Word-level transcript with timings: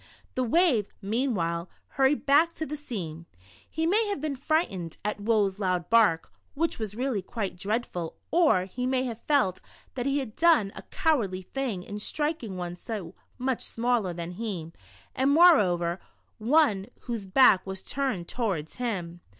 The 0.33 0.43
wave, 0.43 0.91
meanwhile, 0.99 1.69
hurried 1.89 2.25
back 2.25 2.53
to 2.53 2.65
the 2.65 2.75
sea. 2.75 3.23
He 3.69 3.85
may 3.85 4.07
have 4.07 4.19
been 4.19 4.35
frightened 4.35 4.97
at 5.05 5.21
Woe's 5.21 5.59
loud 5.59 5.91
bark, 5.91 6.33
which 6.55 6.79
was 6.79 6.95
really 6.95 7.21
quite 7.21 7.55
dreadful, 7.55 8.15
or 8.31 8.65
he 8.65 8.87
may 8.87 9.03
have 9.03 9.21
felt 9.27 9.61
that 9.93 10.07
he 10.07 10.17
had 10.17 10.35
done 10.35 10.71
a 10.75 10.81
cowardly 10.89 11.43
thing 11.43 11.83
in 11.83 11.99
striking 11.99 12.57
one 12.57 12.75
so 12.75 13.13
much 13.37 13.61
smaller 13.63 14.11
than 14.11 14.31
he, 14.31 14.71
and 15.15 15.29
more 15.29 15.59
over 15.59 15.99
one 16.39 16.87
whose 17.01 17.27
back 17.27 17.61
\\as 17.67 17.83
turned 17.83 18.27
towards 18.27 18.77
him. 18.77 19.21